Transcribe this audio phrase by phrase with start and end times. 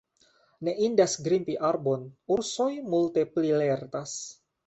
[0.67, 2.07] Ne indas grimpi arbon:
[2.37, 4.19] ursoj multe pli lertas.